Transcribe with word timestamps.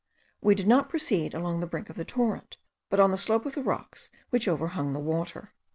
We 0.41 0.55
did 0.55 0.65
not 0.67 0.89
proceed 0.89 1.35
along 1.35 1.59
the 1.59 1.67
brink 1.67 1.91
of 1.91 1.95
the 1.95 2.03
torrent, 2.03 2.57
but 2.89 2.99
on 2.99 3.11
the 3.11 3.19
slope 3.19 3.45
of 3.45 3.53
the 3.53 3.61
rocks 3.61 4.09
which 4.31 4.47
overhung 4.47 4.93
the 4.93 4.99
water. 4.99 5.53